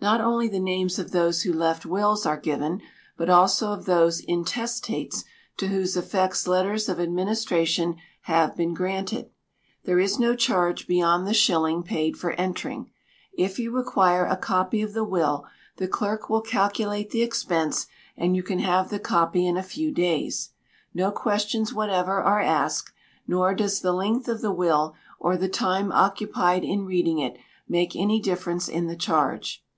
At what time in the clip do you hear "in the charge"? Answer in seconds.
28.68-29.62